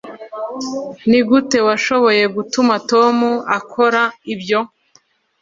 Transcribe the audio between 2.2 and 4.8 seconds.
gutuma tom akora ibyo